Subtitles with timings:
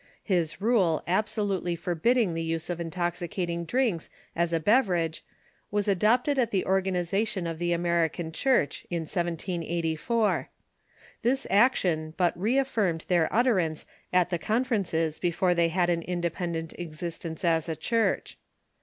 [0.23, 5.23] His rule absolutely forbid ding the use of intoxicating drinks as a beverage
[5.69, 10.49] was adopted at the organization of the American Church in 1784.
[11.21, 16.73] This action but reaffirmed their utterances at the con ferences before they had an independent
[16.79, 18.39] existence as a Church.